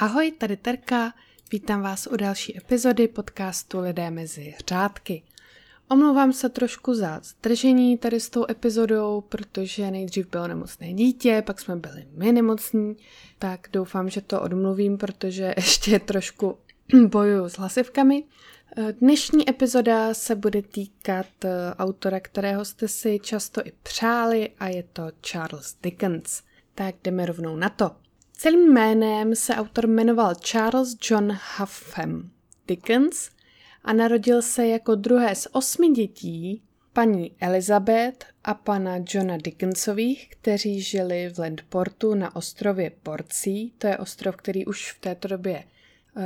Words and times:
Ahoj, 0.00 0.32
tady 0.38 0.56
Terka, 0.56 1.12
vítám 1.52 1.82
vás 1.82 2.06
u 2.06 2.16
další 2.16 2.58
epizody 2.58 3.08
podcastu 3.08 3.80
Lidé 3.80 4.10
mezi 4.10 4.54
řádky. 4.68 5.22
Omlouvám 5.88 6.32
se 6.32 6.48
trošku 6.48 6.94
za 6.94 7.20
zdržení 7.22 7.98
tady 7.98 8.20
s 8.20 8.30
tou 8.30 8.46
epizodou, 8.50 9.20
protože 9.20 9.90
nejdřív 9.90 10.30
bylo 10.30 10.48
nemocné 10.48 10.92
dítě, 10.92 11.42
pak 11.46 11.60
jsme 11.60 11.76
byli 11.76 12.06
my 12.12 12.32
nemocní, 12.32 12.96
tak 13.38 13.68
doufám, 13.72 14.08
že 14.08 14.20
to 14.20 14.40
odmluvím, 14.40 14.98
protože 14.98 15.54
ještě 15.56 15.98
trošku 15.98 16.58
bojuju 17.06 17.48
s 17.48 17.58
hlasivkami. 17.58 18.24
Dnešní 19.00 19.50
epizoda 19.50 20.14
se 20.14 20.34
bude 20.34 20.62
týkat 20.62 21.26
eh, 21.44 21.74
autora, 21.78 22.20
kterého 22.20 22.64
jste 22.64 22.88
si 22.88 23.18
často 23.22 23.60
i 23.64 23.72
přáli 23.82 24.50
a 24.58 24.68
je 24.68 24.82
to 24.92 25.02
Charles 25.20 25.76
Dickens. 25.82 26.42
Tak 26.74 26.94
jdeme 27.04 27.26
rovnou 27.26 27.56
na 27.56 27.68
to. 27.68 28.07
Celým 28.40 28.72
jménem 28.72 29.34
se 29.34 29.54
autor 29.54 29.86
jmenoval 29.86 30.34
Charles 30.34 30.96
John 31.10 31.38
Huffam 31.58 32.30
Dickens 32.68 33.30
a 33.84 33.92
narodil 33.92 34.42
se 34.42 34.66
jako 34.66 34.94
druhé 34.94 35.34
z 35.34 35.48
osmi 35.52 35.88
dětí 35.88 36.62
paní 36.92 37.32
Elizabeth 37.40 38.24
a 38.44 38.54
pana 38.54 38.96
Johna 39.08 39.36
Dickensových, 39.36 40.30
kteří 40.30 40.82
žili 40.82 41.30
v 41.34 41.38
Landportu 41.38 42.14
na 42.14 42.36
ostrově 42.36 42.90
Portsea. 43.02 43.68
To 43.78 43.86
je 43.86 43.98
ostrov, 43.98 44.36
který 44.36 44.66
už 44.66 44.92
v 44.92 45.00
této 45.00 45.28
době 45.28 45.64
uh, 46.16 46.22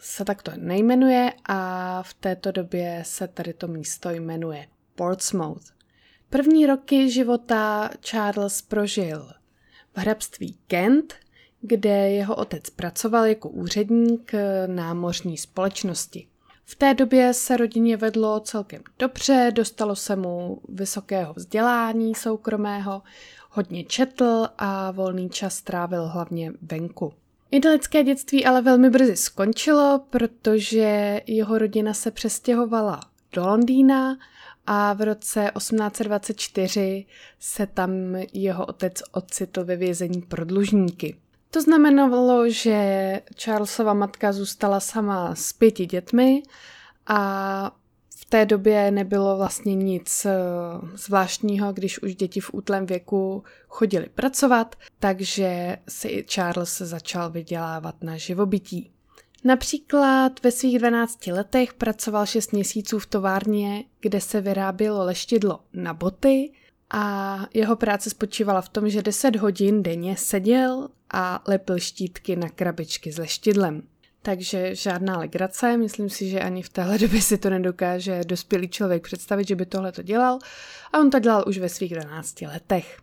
se 0.00 0.24
takto 0.24 0.52
nejmenuje 0.56 1.32
a 1.44 2.02
v 2.02 2.14
této 2.14 2.52
době 2.52 3.02
se 3.06 3.28
tady 3.28 3.52
to 3.52 3.68
místo 3.68 4.10
jmenuje 4.10 4.66
Portsmouth. 4.94 5.72
První 6.30 6.66
roky 6.66 7.10
života 7.10 7.90
Charles 8.00 8.62
prožil 8.62 9.28
v 9.94 9.98
hrabství 9.98 10.56
Kent, 10.66 11.14
kde 11.60 12.10
jeho 12.10 12.34
otec 12.34 12.70
pracoval 12.70 13.24
jako 13.26 13.48
úředník 13.48 14.32
námořní 14.66 15.38
společnosti. 15.38 16.26
V 16.64 16.74
té 16.74 16.94
době 16.94 17.34
se 17.34 17.56
rodině 17.56 17.96
vedlo 17.96 18.40
celkem 18.40 18.82
dobře, 18.98 19.50
dostalo 19.54 19.96
se 19.96 20.16
mu 20.16 20.60
vysokého 20.68 21.34
vzdělání 21.34 22.14
soukromého, 22.14 23.02
hodně 23.50 23.84
četl 23.84 24.48
a 24.58 24.90
volný 24.90 25.30
čas 25.30 25.62
trávil 25.62 26.06
hlavně 26.08 26.52
venku. 26.62 27.12
Idylické 27.50 28.04
dětství 28.04 28.46
ale 28.46 28.62
velmi 28.62 28.90
brzy 28.90 29.16
skončilo, 29.16 30.04
protože 30.10 31.20
jeho 31.26 31.58
rodina 31.58 31.94
se 31.94 32.10
přestěhovala 32.10 33.00
do 33.32 33.46
Londýna 33.46 34.18
a 34.66 34.92
v 34.92 35.00
roce 35.00 35.50
1824 35.56 37.06
se 37.38 37.66
tam 37.66 37.90
jeho 38.32 38.66
otec 38.66 39.02
ocitl 39.12 39.64
ve 39.64 39.76
vězení 39.76 40.22
pro 40.22 40.44
dlužníky. 40.44 41.16
To 41.50 41.62
znamenalo, 41.62 42.50
že 42.50 43.20
Charlesova 43.42 43.94
matka 43.94 44.32
zůstala 44.32 44.80
sama 44.80 45.34
s 45.34 45.52
pěti 45.52 45.86
dětmi 45.86 46.42
a 47.06 47.76
v 48.16 48.24
té 48.24 48.46
době 48.46 48.90
nebylo 48.90 49.36
vlastně 49.36 49.74
nic 49.74 50.26
eh, 50.26 50.32
zvláštního, 50.94 51.72
když 51.72 52.02
už 52.02 52.14
děti 52.14 52.40
v 52.40 52.50
útlém 52.52 52.86
věku 52.86 53.44
chodili 53.68 54.06
pracovat, 54.14 54.76
takže 54.98 55.76
si 55.88 56.24
Charles 56.28 56.78
začal 56.78 57.30
vydělávat 57.30 57.94
na 58.02 58.16
živobytí. 58.16 58.90
Například 59.44 60.42
ve 60.42 60.50
svých 60.50 60.78
12 60.78 61.26
letech 61.26 61.74
pracoval 61.74 62.26
6 62.26 62.52
měsíců 62.52 62.98
v 62.98 63.06
továrně, 63.06 63.84
kde 64.00 64.20
se 64.20 64.40
vyrábělo 64.40 65.04
leštidlo 65.04 65.60
na 65.72 65.94
boty 65.94 66.52
a 66.90 67.38
jeho 67.54 67.76
práce 67.76 68.10
spočívala 68.10 68.60
v 68.60 68.68
tom, 68.68 68.90
že 68.90 69.02
10 69.02 69.36
hodin 69.36 69.82
denně 69.82 70.16
seděl 70.16 70.88
a 71.12 71.42
lepil 71.48 71.78
štítky 71.78 72.36
na 72.36 72.48
krabičky 72.48 73.12
s 73.12 73.18
leštidlem. 73.18 73.82
Takže 74.22 74.74
žádná 74.74 75.18
legrace, 75.18 75.76
myslím 75.76 76.10
si, 76.10 76.28
že 76.28 76.40
ani 76.40 76.62
v 76.62 76.68
téhle 76.68 76.98
době 76.98 77.22
si 77.22 77.38
to 77.38 77.50
nedokáže 77.50 78.20
dospělý 78.24 78.68
člověk 78.68 79.02
představit, 79.02 79.48
že 79.48 79.56
by 79.56 79.66
tohle 79.66 79.92
to 79.92 80.02
dělal 80.02 80.38
a 80.92 80.98
on 80.98 81.10
to 81.10 81.18
dělal 81.18 81.44
už 81.46 81.58
ve 81.58 81.68
svých 81.68 81.94
12 81.94 82.40
letech. 82.40 82.98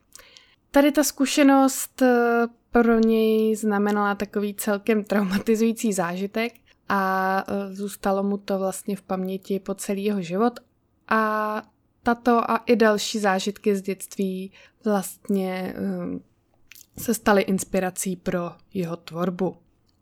Tady 0.71 0.91
ta 0.91 1.03
zkušenost 1.03 2.01
eh, 2.01 2.47
pro 2.71 2.99
něj 2.99 3.55
znamenala 3.55 4.15
takový 4.15 4.53
celkem 4.53 5.03
traumatizující 5.03 5.93
zážitek 5.93 6.53
a 6.89 7.43
eh, 7.47 7.75
zůstalo 7.75 8.23
mu 8.23 8.37
to 8.37 8.59
vlastně 8.59 8.95
v 8.95 9.01
paměti 9.01 9.59
po 9.59 9.73
celý 9.73 10.03
jeho 10.03 10.21
život 10.21 10.59
a 11.07 11.61
tato 12.03 12.51
a 12.51 12.57
i 12.57 12.75
další 12.75 13.19
zážitky 13.19 13.75
z 13.75 13.81
dětství 13.81 14.51
vlastně 14.85 15.73
eh, 15.75 17.01
se 17.01 17.13
staly 17.13 17.41
inspirací 17.41 18.15
pro 18.15 18.51
jeho 18.73 18.95
tvorbu. 18.95 19.57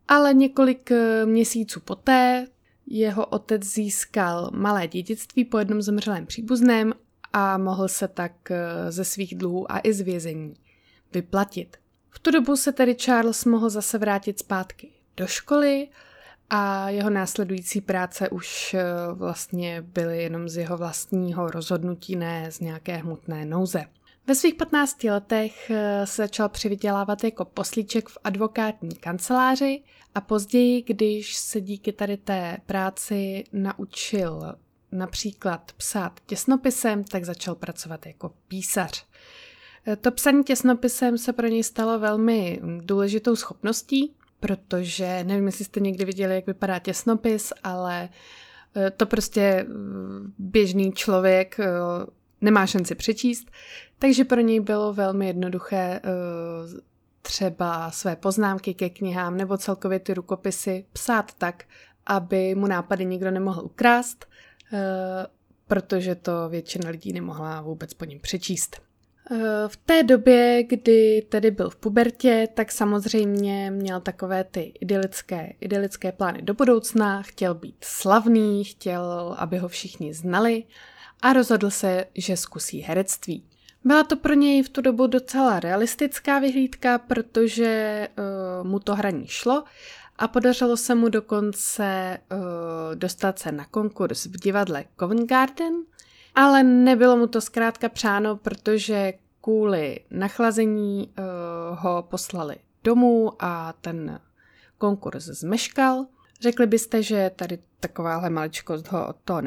Ale 0.08 0.34
několik 0.34 0.90
měsíců 1.26 1.80
poté 1.80 2.48
jeho 2.88 3.26
otec 3.26 3.64
získal 3.64 4.52
malé 4.54 4.88
dědictví 4.88 5.46
po 5.46 5.58
jednom 5.60 5.82
zemřelém 5.82 6.26
příbuzném 6.26 6.94
a 7.38 7.58
mohl 7.58 7.88
se 7.88 8.08
tak 8.08 8.52
eh, 8.52 8.92
ze 8.92 9.06
svých 9.06 9.36
dluhů 9.36 9.72
a 9.72 9.80
i 9.84 9.94
z 9.94 10.02
vězení 10.02 10.54
vyplatit. 11.14 11.78
V 12.10 12.20
tu 12.20 12.32
dobu 12.32 12.56
se 12.56 12.72
tedy 12.72 12.96
Charles 12.96 13.46
mohl 13.46 13.70
zase 13.70 13.98
vrátit 13.98 14.40
zpátky 14.40 14.92
do 15.18 15.28
školy 15.28 15.88
a 16.50 16.90
jeho 16.90 17.10
následující 17.10 17.82
práce 17.82 18.30
už 18.30 18.74
eh, 18.74 18.84
vlastně 19.14 19.82
byly 19.82 20.24
jenom 20.24 20.50
z 20.50 20.58
jeho 20.58 20.78
vlastního 20.78 21.48
rozhodnutí, 21.48 22.16
ne 22.16 22.52
z 22.52 22.60
nějaké 22.60 22.98
hmotné 22.98 23.46
nouze. 23.46 23.86
Ve 24.28 24.36
svých 24.36 24.56
15 24.56 25.04
letech 25.04 25.70
eh, 25.70 26.08
se 26.08 26.22
začal 26.22 26.50
přivydělávat 26.50 27.24
jako 27.24 27.46
poslíček 27.46 28.10
v 28.10 28.18
advokátní 28.24 28.96
kanceláři 28.96 29.84
a 30.16 30.22
později, 30.22 30.82
když 30.82 31.36
se 31.36 31.62
díky 31.62 31.92
tady 31.92 32.18
té 32.18 32.58
práci 32.66 33.44
naučil 33.54 34.56
například 34.92 35.72
psát 35.78 36.20
těsnopisem, 36.26 37.04
tak 37.04 37.26
začal 37.26 37.56
pracovat 37.56 38.06
jako 38.06 38.34
písař. 38.48 39.06
Eh, 39.88 39.96
to 39.96 40.12
psaní 40.12 40.44
těsnopisem 40.44 41.18
se 41.18 41.34
pro 41.34 41.48
něj 41.48 41.64
stalo 41.64 42.00
velmi 42.00 42.62
důležitou 42.82 43.36
schopností, 43.36 44.16
protože 44.40 45.24
nevím, 45.24 45.46
jestli 45.46 45.66
jste 45.66 45.80
někdy 45.80 46.06
viděli, 46.06 46.36
jak 46.36 46.48
vypadá 46.48 46.80
těsnopis, 46.80 47.54
ale 47.64 48.10
eh, 48.76 48.92
to 48.92 49.06
prostě 49.06 49.66
běžný 50.38 50.92
člověk 50.92 51.58
nemá 52.42 52.66
šanci 52.66 52.96
přečíst, 52.96 53.52
takže 54.00 54.26
pro 54.26 54.42
něj 54.42 54.60
bylo 54.60 54.94
velmi 54.94 55.28
jednoduché 55.28 56.02
třeba 57.28 57.92
své 57.92 58.16
poznámky 58.16 58.74
ke 58.74 58.90
knihám 58.90 59.38
nebo 59.38 59.58
celkově 59.58 60.00
ty 60.00 60.14
rukopisy 60.14 60.86
psát 60.94 61.34
tak, 61.34 61.64
aby 62.06 62.56
mu 62.56 62.68
nápady 62.68 63.06
nikdo 63.06 63.32
nemohl 63.32 63.62
ukrást, 63.62 64.26
protože 65.68 66.16
to 66.16 66.50
většina 66.50 66.90
lidí 66.90 67.14
nemohla 67.14 67.62
vůbec 67.62 67.94
po 67.94 68.06
něm 68.06 68.20
přečíst. 68.20 68.82
Eh, 69.32 69.68
v 69.68 69.78
té 69.78 70.04
době, 70.04 70.64
kdy 70.64 71.26
tedy 71.30 71.52
byl 71.52 71.70
v 71.70 71.76
pubertě, 71.76 72.48
tak 72.54 72.72
samozřejmě 72.72 73.72
měl 73.72 74.02
takové 74.02 74.44
ty 74.44 74.74
idylické, 74.82 75.54
idylické 75.60 76.12
plány 76.12 76.42
do 76.42 76.54
budoucna, 76.54 77.22
chtěl 77.22 77.54
být 77.54 77.76
slavný, 77.82 78.64
chtěl, 78.64 79.36
aby 79.38 79.58
ho 79.58 79.68
všichni 79.68 80.14
znali 80.14 80.64
a 81.22 81.34
rozhodl 81.34 81.70
se, 81.70 82.06
že 82.16 82.38
zkusí 82.38 82.80
herectví. 82.80 83.44
Byla 83.84 84.04
to 84.04 84.16
pro 84.16 84.34
něj 84.34 84.64
v 84.64 84.70
tu 84.70 84.82
dobu 84.82 85.08
docela 85.08 85.60
realistická 85.60 86.40
vyhlídka, 86.40 86.98
protože 86.98 88.08
uh, 88.62 88.68
mu 88.68 88.80
to 88.80 88.96
hraní 88.96 89.28
šlo 89.28 89.64
a 90.18 90.28
podařilo 90.28 90.78
se 90.78 90.96
mu 90.96 91.10
dokonce 91.10 92.18
uh, 92.32 92.96
dostat 92.96 93.40
se 93.40 93.52
na 93.52 93.66
konkurs 93.66 94.26
v 94.26 94.40
divadle 94.40 94.86
Covent 95.00 95.30
Garden, 95.30 95.74
ale 96.36 96.64
nebylo 96.64 97.18
mu 97.18 97.28
to 97.28 97.42
zkrátka 97.42 97.90
přáno, 97.90 98.38
protože 98.38 99.14
kvůli 99.42 100.00
nachlazení 100.12 101.08
uh, 101.08 101.24
ho 101.80 102.04
poslali 102.10 102.56
domů 102.84 103.32
a 103.40 103.74
ten 103.82 104.20
konkurs 104.78 105.26
zmeškal. 105.26 106.06
Řekli 106.42 106.68
byste, 106.68 107.04
že 107.04 107.32
tady 107.36 107.60
takováhle 107.80 108.30
maličkost 108.30 108.92
ho 108.92 109.08
od 109.08 109.16
toho 109.26 109.42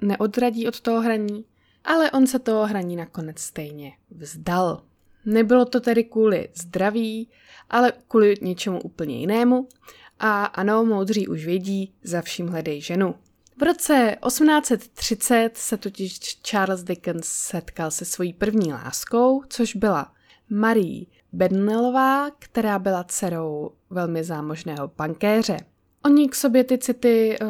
neodradí 0.00 0.68
od 0.68 0.80
toho 0.80 1.00
hraní, 1.00 1.44
ale 1.84 2.10
on 2.10 2.26
se 2.26 2.38
toho 2.38 2.66
hraní 2.66 2.96
nakonec 2.96 3.38
stejně 3.38 3.92
vzdal. 4.10 4.82
Nebylo 5.24 5.64
to 5.64 5.80
tedy 5.80 6.04
kvůli 6.04 6.48
zdraví, 6.54 7.28
ale 7.70 7.92
kvůli 8.08 8.34
něčemu 8.42 8.80
úplně 8.80 9.18
jinému. 9.18 9.68
A 10.18 10.44
ano, 10.44 10.84
moudří 10.84 11.28
už 11.28 11.46
vědí, 11.46 11.94
za 12.02 12.22
vším 12.22 12.48
hledej 12.48 12.80
ženu. 12.80 13.14
V 13.58 13.62
roce 13.62 14.16
1830 14.26 15.50
se 15.56 15.76
totiž 15.76 16.18
Charles 16.42 16.82
Dickens 16.82 17.26
setkal 17.26 17.90
se 17.90 18.04
svojí 18.04 18.32
první 18.32 18.72
láskou, 18.72 19.42
což 19.48 19.76
byla 19.76 20.12
Marie 20.50 21.06
Bednellová, 21.32 22.30
která 22.38 22.78
byla 22.78 23.04
dcerou 23.04 23.70
velmi 23.90 24.24
zámožného 24.24 24.90
bankéře. 24.96 25.56
Oni 26.04 26.28
k 26.28 26.34
sobě 26.34 26.64
ty 26.64 26.78
city 26.78 27.38
uh, 27.42 27.48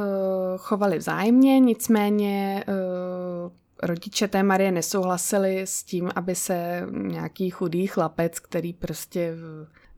chovali 0.56 0.98
vzájemně, 0.98 1.60
nicméně 1.60 2.64
uh, 2.68 3.52
rodiče 3.82 4.28
té 4.28 4.42
Marie 4.42 4.72
nesouhlasili 4.72 5.60
s 5.60 5.82
tím, 5.82 6.10
aby 6.14 6.34
se 6.34 6.86
nějaký 6.92 7.50
chudý 7.50 7.86
chlapec, 7.86 8.40
který 8.40 8.72
prostě 8.72 9.34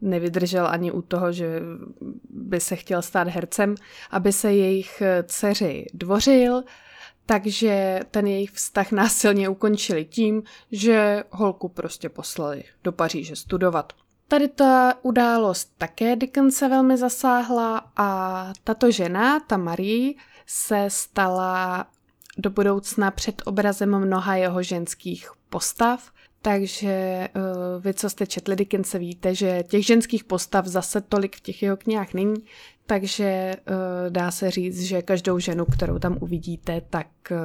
nevydržel 0.00 0.66
ani 0.66 0.92
u 0.92 1.02
toho, 1.02 1.32
že 1.32 1.60
by 2.30 2.60
se 2.60 2.76
chtěl 2.76 3.02
stát 3.02 3.28
hercem, 3.28 3.74
aby 4.10 4.32
se 4.32 4.52
jejich 4.52 5.02
dceři 5.24 5.86
dvořil, 5.94 6.62
takže 7.26 8.00
ten 8.10 8.26
jejich 8.26 8.50
vztah 8.50 8.92
násilně 8.92 9.48
ukončili 9.48 10.04
tím, 10.04 10.42
že 10.72 11.24
holku 11.30 11.68
prostě 11.68 12.08
poslali 12.08 12.64
do 12.84 12.92
Paříže 12.92 13.36
studovat. 13.36 13.92
Tady 14.28 14.48
ta 14.48 14.94
událost 15.02 15.72
také 15.78 16.16
Dickense 16.16 16.68
velmi 16.68 16.96
zasáhla 16.96 17.90
a 17.96 18.52
tato 18.64 18.90
žena, 18.90 19.40
ta 19.40 19.56
Marie, 19.56 20.14
se 20.46 20.84
stala 20.88 21.86
do 22.38 22.50
budoucna 22.50 23.10
před 23.10 23.42
obrazem 23.44 23.98
mnoha 23.98 24.36
jeho 24.36 24.62
ženských 24.62 25.30
postav, 25.48 26.10
takže 26.42 27.28
uh, 27.36 27.82
vy, 27.82 27.94
co 27.94 28.10
jste 28.10 28.26
četli 28.26 28.56
Dickense, 28.56 28.98
víte, 28.98 29.34
že 29.34 29.62
těch 29.68 29.86
ženských 29.86 30.24
postav 30.24 30.66
zase 30.66 31.00
tolik 31.00 31.36
v 31.36 31.40
těch 31.40 31.62
jeho 31.62 31.76
knihách 31.76 32.14
není, 32.14 32.34
takže 32.86 33.56
uh, 33.56 33.74
dá 34.10 34.30
se 34.30 34.50
říct, 34.50 34.82
že 34.82 35.02
každou 35.02 35.38
ženu, 35.38 35.64
kterou 35.64 35.98
tam 35.98 36.18
uvidíte, 36.20 36.82
tak 36.90 37.06
uh, 37.30 37.38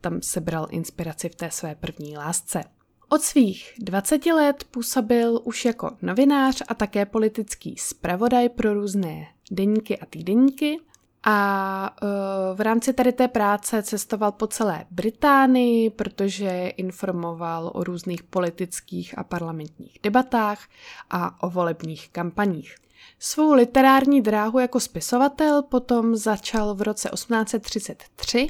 tam 0.00 0.22
sebral 0.22 0.66
inspiraci 0.70 1.28
v 1.28 1.34
té 1.34 1.50
své 1.50 1.74
první 1.74 2.16
lásce. 2.16 2.64
Od 3.08 3.22
svých 3.22 3.72
20 3.78 4.26
let 4.26 4.64
působil 4.70 5.40
už 5.44 5.64
jako 5.64 5.90
novinář 6.02 6.62
a 6.68 6.74
také 6.74 7.06
politický 7.06 7.76
zpravodaj 7.78 8.48
pro 8.48 8.74
různé 8.74 9.26
deníky 9.50 9.98
a 9.98 10.06
týdeníky 10.06 10.78
a 11.24 11.96
uh, 12.02 12.56
v 12.56 12.60
rámci 12.60 12.92
tady 12.92 13.12
té 13.12 13.28
práce 13.28 13.82
cestoval 13.82 14.32
po 14.32 14.46
celé 14.46 14.84
Británii, 14.90 15.90
protože 15.90 16.68
informoval 16.76 17.70
o 17.74 17.84
různých 17.84 18.22
politických 18.22 19.18
a 19.18 19.24
parlamentních 19.24 19.98
debatách 20.02 20.68
a 21.10 21.42
o 21.42 21.50
volebních 21.50 22.08
kampaních. 22.08 22.76
Svou 23.18 23.52
literární 23.52 24.20
dráhu 24.20 24.58
jako 24.58 24.80
spisovatel 24.80 25.62
potom 25.62 26.16
začal 26.16 26.74
v 26.74 26.82
roce 26.82 27.08
1833, 27.08 28.48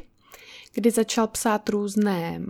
kdy 0.74 0.90
začal 0.90 1.26
psát 1.26 1.68
různé 1.68 2.40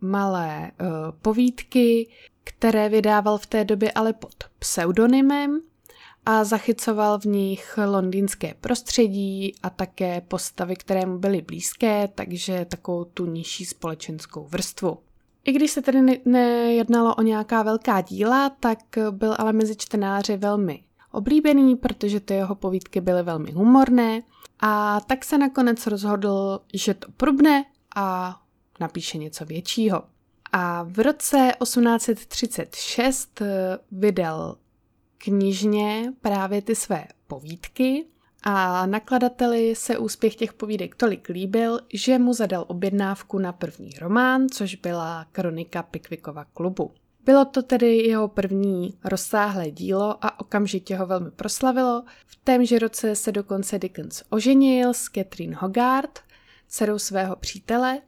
malé 0.00 0.70
uh, 0.80 0.86
povídky, 1.22 2.10
které 2.44 2.88
vydával 2.88 3.38
v 3.38 3.46
té 3.46 3.64
době 3.64 3.92
ale 3.92 4.12
pod 4.12 4.34
pseudonymem 4.58 5.60
a 6.30 6.44
zachycoval 6.44 7.18
v 7.18 7.24
nich 7.24 7.78
londýnské 7.86 8.54
prostředí 8.60 9.54
a 9.62 9.70
také 9.70 10.20
postavy, 10.20 10.76
které 10.76 11.06
mu 11.06 11.18
byly 11.18 11.42
blízké, 11.42 12.08
takže 12.14 12.64
takovou 12.64 13.04
tu 13.04 13.26
nižší 13.26 13.64
společenskou 13.64 14.44
vrstvu. 14.44 14.98
I 15.44 15.52
když 15.52 15.70
se 15.70 15.82
tedy 15.82 16.20
nejednalo 16.24 17.14
o 17.14 17.22
nějaká 17.22 17.62
velká 17.62 18.00
díla, 18.00 18.50
tak 18.50 18.78
byl 19.10 19.34
ale 19.38 19.52
mezi 19.52 19.76
čtenáři 19.76 20.36
velmi 20.36 20.84
oblíbený, 21.12 21.76
protože 21.76 22.20
ty 22.20 22.34
jeho 22.34 22.54
povídky 22.54 23.00
byly 23.00 23.22
velmi 23.22 23.52
humorné 23.52 24.22
a 24.60 25.00
tak 25.00 25.24
se 25.24 25.38
nakonec 25.38 25.86
rozhodl, 25.86 26.60
že 26.74 26.94
to 26.94 27.12
probne 27.16 27.64
a 27.96 28.40
napíše 28.80 29.18
něco 29.18 29.44
většího. 29.44 30.02
A 30.52 30.82
v 30.82 30.98
roce 30.98 31.52
1836 31.62 33.42
vydal 33.92 34.56
knižně 35.18 36.12
právě 36.20 36.62
ty 36.62 36.74
své 36.74 37.06
povídky 37.26 38.06
a 38.42 38.86
nakladateli 38.86 39.74
se 39.74 39.98
úspěch 39.98 40.34
těch 40.34 40.52
povídek 40.52 40.94
tolik 40.94 41.28
líbil, 41.28 41.80
že 41.94 42.18
mu 42.18 42.32
zadal 42.32 42.64
objednávku 42.68 43.38
na 43.38 43.52
první 43.52 43.90
román, 44.00 44.46
což 44.48 44.74
byla 44.74 45.26
kronika 45.32 45.82
Pickwickova 45.82 46.44
klubu. 46.44 46.92
Bylo 47.24 47.44
to 47.44 47.62
tedy 47.62 47.96
jeho 47.96 48.28
první 48.28 48.94
rozsáhlé 49.04 49.70
dílo 49.70 50.24
a 50.24 50.40
okamžitě 50.40 50.96
ho 50.96 51.06
velmi 51.06 51.30
proslavilo. 51.30 52.04
V 52.26 52.36
témže 52.36 52.78
roce 52.78 53.14
se 53.14 53.32
dokonce 53.32 53.78
Dickens 53.78 54.22
oženil 54.30 54.94
s 54.94 55.04
Catherine 55.04 55.56
Hogarth, 55.60 56.20
dcerou 56.68 56.98
svého 56.98 57.36
přítele 57.36 58.00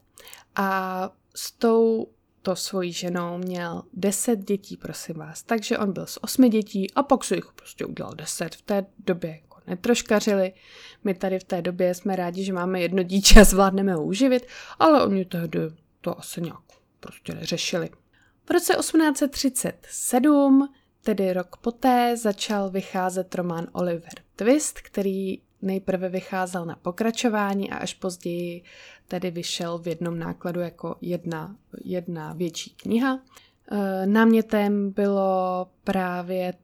a 0.57 1.11
s 1.35 1.53
tou 1.53 2.07
to 2.43 2.57
svojí 2.57 2.93
ženou 2.93 3.39
měl 3.39 3.83
deset 3.93 4.37
dětí, 4.37 4.77
prosím 4.77 5.17
vás. 5.17 5.43
Takže 5.43 5.79
on 5.79 5.93
byl 5.93 6.07
s 6.07 6.25
osmi 6.25 6.49
dětí 6.49 6.95
a 6.95 7.03
pak 7.03 7.25
se 7.25 7.35
jich 7.35 7.53
prostě 7.55 7.85
udělal 7.85 8.15
deset. 8.15 8.55
V 8.55 8.63
té 8.63 8.87
době 8.99 9.31
jako 9.31 9.61
netroškařili. 9.67 10.53
My 11.05 11.15
tady 11.15 11.39
v 11.39 11.45
té 11.45 11.63
době 11.63 11.95
jsme 11.95 12.17
rádi, 12.17 12.45
že 12.45 12.53
máme 12.53 12.81
jedno 12.81 13.03
dítě 13.03 13.41
a 13.41 13.45
zvládneme 13.45 13.95
ho 13.95 14.05
uživit, 14.05 14.47
ale 14.79 15.05
oni 15.05 15.25
tehdy 15.25 15.61
to 16.01 16.19
asi 16.19 16.41
nějak 16.41 16.61
prostě 17.01 17.35
neřešili. 17.35 17.91
V 18.45 18.51
roce 18.51 18.75
1837, 18.75 20.69
tedy 21.03 21.33
rok 21.33 21.57
poté, 21.57 22.17
začal 22.17 22.71
vycházet 22.71 23.35
román 23.35 23.67
Oliver 23.73 24.13
Twist, 24.37 24.81
který 24.81 25.39
nejprve 25.63 26.09
vycházel 26.09 26.67
na 26.67 26.77
pokračování 26.77 27.71
a 27.71 27.77
až 27.77 27.95
později 27.95 28.63
tedy 29.11 29.31
vyšel 29.31 29.79
v 29.79 29.89
jednom 29.89 30.19
nákladu 30.19 30.61
jako 30.61 30.97
jedna, 31.01 31.57
jedna 31.85 32.33
větší 32.33 32.71
kniha. 32.71 33.19
E, 33.73 34.07
námětem 34.07 34.91
bylo 34.91 35.67
právě 35.85 36.55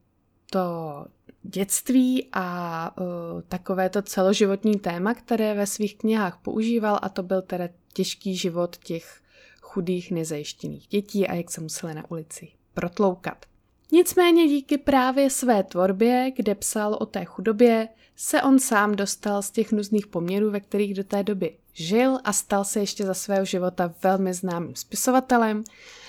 to 0.50 1.06
dětství 1.42 2.28
a 2.32 2.90
uh, 3.00 3.06
takové 3.48 3.88
to 3.88 4.02
celoživotní 4.02 4.78
téma, 4.78 5.14
které 5.14 5.54
ve 5.54 5.66
svých 5.66 5.98
knihách 5.98 6.38
používal 6.42 6.98
a 7.02 7.08
to 7.08 7.22
byl 7.22 7.42
tedy 7.42 7.68
těžký 7.92 8.36
život 8.36 8.76
těch 8.76 9.20
chudých 9.60 10.10
nezajištěných 10.10 10.86
dětí 10.86 11.28
a 11.28 11.34
jak 11.34 11.50
se 11.50 11.60
museli 11.60 11.94
na 11.94 12.10
ulici 12.10 12.48
protloukat. 12.74 13.46
Nicméně 13.92 14.48
díky 14.48 14.78
právě 14.78 15.30
své 15.30 15.62
tvorbě, 15.62 16.32
kde 16.36 16.54
psal 16.54 16.96
o 17.00 17.06
té 17.06 17.24
chudobě, 17.24 17.88
se 18.16 18.42
on 18.42 18.58
sám 18.58 18.94
dostal 18.94 19.42
z 19.42 19.50
těch 19.50 19.72
nuzných 19.72 20.06
poměrů, 20.06 20.50
ve 20.50 20.60
kterých 20.60 20.94
do 20.94 21.04
té 21.04 21.22
doby 21.22 21.56
žil 21.72 22.18
a 22.24 22.32
stal 22.32 22.64
se 22.64 22.80
ještě 22.80 23.04
za 23.04 23.14
svého 23.14 23.44
života 23.44 23.94
velmi 24.02 24.34
známým 24.34 24.76
spisovatelem. 24.76 25.64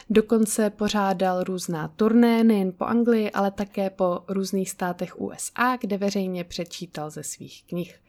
Dokonce 0.10 0.70
pořádal 0.70 1.44
různá 1.44 1.88
turné 1.88 2.44
nejen 2.44 2.72
po 2.78 2.86
Anglii, 2.86 3.32
ale 3.32 3.52
také 3.52 3.90
po 3.90 4.20
různých 4.28 4.70
státech 4.70 5.22
USA, 5.22 5.78
kde 5.82 5.98
veřejně 5.98 6.44
přečítal 6.44 7.10
ze 7.10 7.24
svých 7.24 7.64
knih. 7.68 8.00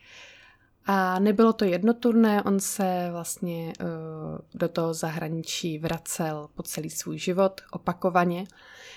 A 0.91 1.19
nebylo 1.19 1.53
to 1.53 1.65
jedno 1.65 1.95
turné, 1.95 2.43
on 2.43 2.61
se 2.61 3.09
vlastně 3.13 3.73
uh, 3.81 3.89
do 4.55 4.69
toho 4.69 4.95
zahraničí 4.95 5.79
vracel 5.79 6.49
po 6.55 6.63
celý 6.63 6.91
svůj 6.91 7.19
život 7.19 7.61
opakovaně. 7.71 8.47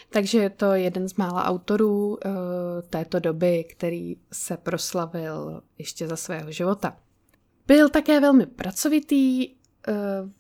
Takže 0.10 0.38
je 0.38 0.50
to 0.50 0.74
jeden 0.74 1.10
z 1.10 1.16
mála 1.16 1.46
autorů 1.46 2.08
uh, 2.08 2.18
této 2.90 3.20
doby, 3.20 3.64
který 3.64 4.18
se 4.34 4.58
proslavil 4.58 5.62
ještě 5.78 6.08
za 6.08 6.16
svého 6.16 6.52
života. 6.52 6.98
Byl 7.68 7.90
také 7.90 8.20
velmi 8.20 8.46
pracovitý. 8.46 9.50
Uh, 9.88 9.94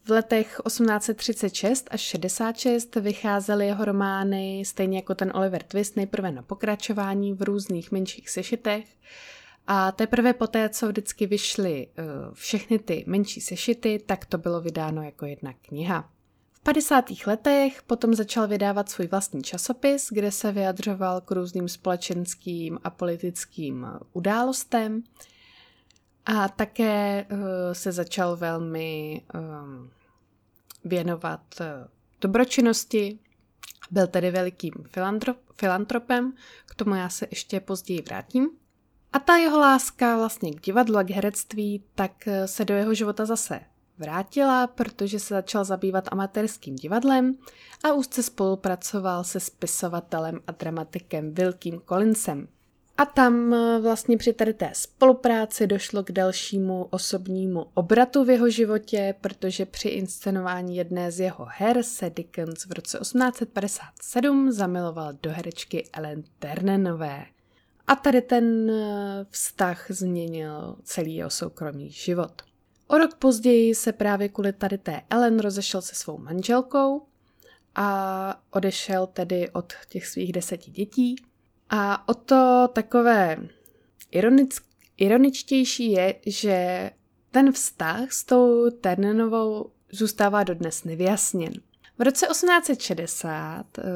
v 0.05 0.09
letech 0.09 0.61
1836 0.67 1.87
až 1.91 2.01
66 2.01 2.95
vycházely 2.95 3.65
jeho 3.65 3.85
romány, 3.85 4.63
stejně 4.65 4.97
jako 4.97 5.15
ten 5.15 5.31
Oliver 5.35 5.63
Twist, 5.63 5.95
nejprve 5.95 6.31
na 6.31 6.41
pokračování 6.41 7.33
v 7.33 7.41
různých 7.41 7.91
menších 7.91 8.29
sešitech. 8.29 8.85
A 9.67 9.91
teprve 9.91 10.33
poté, 10.33 10.69
co 10.69 10.87
vždycky 10.87 11.27
vyšly 11.27 11.87
uh, 11.87 12.33
všechny 12.33 12.79
ty 12.79 13.03
menší 13.07 13.41
sešity, 13.41 13.99
tak 14.05 14.25
to 14.25 14.37
bylo 14.37 14.61
vydáno 14.61 15.03
jako 15.03 15.25
jedna 15.25 15.53
kniha. 15.53 16.09
V 16.51 16.59
50. 16.59 17.05
letech 17.27 17.83
potom 17.83 18.13
začal 18.13 18.47
vydávat 18.47 18.89
svůj 18.89 19.07
vlastní 19.07 19.43
časopis, 19.43 20.07
kde 20.11 20.31
se 20.31 20.51
vyjadřoval 20.51 21.21
k 21.21 21.31
různým 21.31 21.69
společenským 21.69 22.79
a 22.83 22.89
politickým 22.89 23.87
událostem. 24.13 25.03
A 26.25 26.49
také 26.49 27.25
uh, 27.31 27.39
se 27.73 27.91
začal 27.91 28.35
velmi 28.35 29.21
um, 29.33 29.89
věnovat 30.85 31.41
dobročinnosti. 32.21 33.19
Byl 33.91 34.07
tedy 34.07 34.31
velikým 34.31 34.73
filantrop, 34.87 35.37
filantropem, 35.53 36.33
k 36.65 36.75
tomu 36.75 36.95
já 36.95 37.09
se 37.09 37.27
ještě 37.31 37.59
později 37.59 38.01
vrátím. 38.01 38.49
A 39.13 39.19
ta 39.19 39.35
jeho 39.35 39.59
láska 39.59 40.17
vlastně 40.17 40.53
k 40.53 40.61
divadlu 40.61 40.97
a 40.97 41.03
k 41.03 41.09
herectví, 41.09 41.83
tak 41.95 42.11
se 42.45 42.65
do 42.65 42.73
jeho 42.73 42.93
života 42.93 43.25
zase 43.25 43.59
vrátila, 44.01 44.67
protože 44.67 45.19
se 45.19 45.33
začal 45.33 45.63
zabývat 45.63 46.07
amatérským 46.11 46.75
divadlem 46.75 47.35
a 47.83 47.93
úzce 47.93 48.23
spolupracoval 48.23 49.23
se 49.23 49.39
spisovatelem 49.39 50.39
a 50.47 50.51
dramatikem 50.51 51.33
Wilkým 51.33 51.81
Collinsem. 51.89 52.47
A 52.97 53.05
tam 53.05 53.53
eh, 53.53 53.79
vlastně 53.81 54.17
při 54.17 54.33
tady 54.33 54.53
té 54.53 54.69
spolupráci 54.73 55.67
došlo 55.67 56.03
k 56.03 56.11
dalšímu 56.11 56.83
osobnímu 56.83 57.65
obratu 57.73 58.23
v 58.23 58.29
jeho 58.29 58.49
životě, 58.49 59.15
protože 59.21 59.65
při 59.65 59.89
inscenování 59.89 60.77
jedné 60.77 61.11
z 61.11 61.19
jeho 61.19 61.47
her 61.49 61.83
se 61.83 62.09
Dickens 62.09 62.65
v 62.65 62.71
roce 62.71 62.97
1857 62.99 64.51
zamiloval 64.51 65.13
do 65.23 65.31
herečky 65.31 65.89
Ellen 65.93 66.23
Ternenové. 66.39 67.25
A 67.91 67.95
tady 67.95 68.21
ten 68.21 68.69
eh, 68.69 69.25
vztah 69.29 69.85
změnil 69.89 70.75
celý 70.83 71.15
jeho 71.15 71.29
soukromý 71.29 71.91
život. 71.91 72.41
O 72.87 72.97
rok 72.97 73.15
později 73.15 73.75
se 73.75 73.91
právě 73.91 74.29
kvůli 74.29 74.53
tady 74.53 74.77
té 74.77 75.01
Ellen 75.09 75.39
rozešel 75.39 75.81
se 75.81 75.95
svou 75.95 76.17
manželkou 76.17 77.05
a 77.75 78.43
odešel 78.51 79.07
tedy 79.07 79.49
od 79.49 79.73
těch 79.89 80.07
svých 80.07 80.31
deseti 80.31 80.71
dětí. 80.71 81.15
A 81.69 82.09
o 82.09 82.13
to 82.13 82.69
takové 82.73 83.37
ironičtější 84.97 85.91
je, 85.91 86.15
že 86.25 86.91
ten 87.31 87.51
vztah 87.51 88.11
s 88.11 88.23
tou 88.23 88.69
Ternenovou 88.69 89.71
zůstává 89.91 90.43
dodnes 90.43 90.83
nevyjasněn. 90.83 91.53
V 91.99 92.01
roce 92.03 92.27
1860 92.27 93.77
uh, 93.77 93.83
eh, 93.83 93.91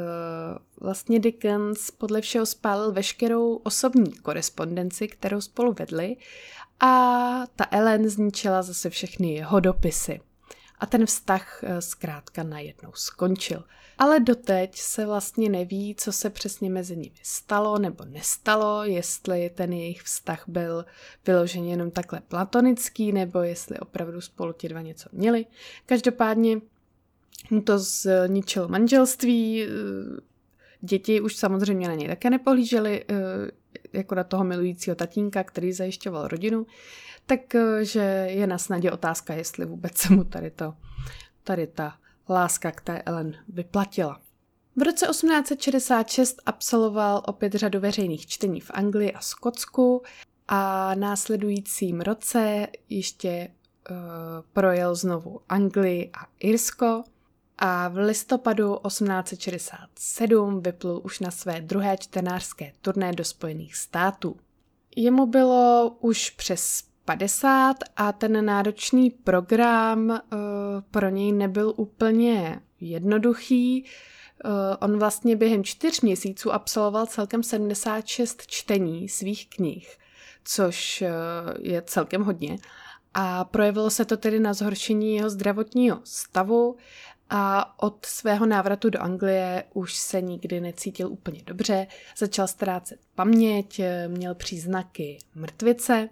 vlastně 0.82 1.20
Dickens 1.20 1.92
podle 1.92 2.22
všeho 2.22 2.46
spálil 2.46 2.92
veškerou 2.92 3.56
osobní 3.56 4.12
korespondenci, 4.14 5.08
kterou 5.08 5.42
spolu 5.42 5.74
vedli 5.80 6.18
a 6.80 6.90
ta 7.56 7.66
Ellen 7.72 8.10
zničila 8.10 8.62
zase 8.62 8.90
všechny 8.90 9.34
jeho 9.34 9.60
dopisy. 9.60 10.22
A 10.80 10.86
ten 10.86 11.06
vztah 11.06 11.64
uh, 11.64 11.78
zkrátka 11.80 12.44
najednou 12.44 12.92
skončil. 12.94 13.64
Ale 13.98 14.20
doteď 14.20 14.80
se 14.80 15.06
vlastně 15.06 15.50
neví, 15.50 15.96
co 15.96 16.12
se 16.12 16.30
přesně 16.30 16.70
mezi 16.70 16.96
nimi 16.96 17.16
stalo 17.24 17.80
nebo 17.80 18.06
nestalo, 18.06 18.84
jestli 18.84 19.50
ten 19.50 19.74
jejich 19.74 20.02
vztah 20.02 20.44
byl 20.48 20.86
vyloženě 21.28 21.72
jenom 21.72 21.92
takhle 21.92 22.22
platonický, 22.22 23.12
nebo 23.12 23.40
jestli 23.40 23.80
opravdu 23.80 24.22
spolu 24.22 24.54
ti 24.54 24.70
dva 24.70 24.82
něco 24.82 25.10
měli. 25.12 25.46
Každopádně 25.86 26.62
mu 27.50 27.62
to 27.62 27.80
zničilo 27.80 28.68
manželství, 28.68 29.64
eh, 29.64 29.68
děti 30.82 31.22
už 31.22 31.36
samozřejmě 31.36 31.88
na 31.88 31.94
něj 31.94 32.08
také 32.08 32.30
nepohlíželi, 32.30 33.06
eh, 33.10 33.16
jako 33.94 34.16
na 34.16 34.24
toho 34.24 34.44
milujícího 34.44 34.96
tatínka, 34.96 35.44
který 35.44 35.74
zajišťoval 35.74 36.28
rodinu, 36.28 36.66
takže 37.26 38.28
je 38.30 38.48
na 38.48 38.58
snadě 38.58 38.92
otázka, 38.92 39.34
jestli 39.34 39.66
vůbec 39.66 39.98
se 39.98 40.14
mu 40.14 40.24
tady, 40.24 40.52
to, 40.52 40.74
tady 41.44 41.68
ta 41.68 41.98
láska 42.30 42.72
k 42.72 42.82
té 42.82 43.02
Ellen 43.02 43.36
vyplatila. 43.48 44.22
V 44.76 44.82
roce 44.82 45.08
1866 45.08 46.42
absolvoval 46.46 47.22
opět 47.28 47.54
řadu 47.54 47.80
veřejných 47.80 48.28
čtení 48.28 48.62
v 48.62 48.72
Anglii 48.74 49.14
a 49.14 49.22
Skotsku 49.22 50.02
a 50.48 50.96
následujícím 50.96 52.02
roce 52.02 52.68
ještě 52.90 53.48
uh, 53.90 53.98
projel 54.54 54.96
znovu 54.96 55.40
Anglii 55.50 56.12
a 56.14 56.28
Irsko 56.40 57.04
a 57.58 57.88
v 57.88 57.98
listopadu 57.98 58.80
1867 58.88 60.62
vyplul 60.62 61.02
už 61.04 61.20
na 61.20 61.32
své 61.32 61.62
druhé 61.62 61.98
čtenářské 61.98 62.72
turné 62.82 63.14
do 63.14 63.24
Spojených 63.24 63.76
států. 63.76 64.38
Jemu 64.96 65.26
bylo 65.26 65.98
už 66.00 66.30
přes 66.30 66.84
50 67.06 67.78
a 67.98 68.12
ten 68.12 68.46
náročný 68.46 69.10
program 69.10 70.10
uh, 70.10 70.18
pro 70.92 71.10
něj 71.10 71.32
nebyl 71.32 71.74
úplně 71.78 72.62
jednoduchý. 72.80 73.86
Uh, 74.46 74.52
on 74.80 75.00
vlastně 75.00 75.36
během 75.36 75.64
čtyř 75.64 76.02
měsíců 76.02 76.52
absolvoval 76.54 77.06
celkem 77.06 77.44
76 77.44 78.48
čtení 78.48 79.10
svých 79.10 79.50
knih, 79.50 79.98
což 80.44 81.02
uh, 81.02 81.08
je 81.60 81.82
celkem 81.82 82.24
hodně. 82.24 82.58
A 83.14 83.44
projevilo 83.44 83.90
se 83.90 84.06
to 84.06 84.18
tedy 84.18 84.40
na 84.40 84.54
zhoršení 84.54 85.16
jeho 85.16 85.30
zdravotního 85.30 86.00
stavu 86.04 86.78
a 87.30 87.74
od 87.84 88.06
svého 88.06 88.46
návratu 88.46 88.90
do 88.90 89.02
Anglie 89.02 89.64
už 89.74 89.98
se 89.98 90.22
nikdy 90.22 90.62
necítil 90.62 91.12
úplně 91.12 91.42
dobře, 91.46 91.88
začal 92.18 92.48
ztrácet 92.48 93.00
paměť, 93.16 93.82
měl 94.08 94.36
příznaky 94.36 95.18
mrtvice 95.36 96.10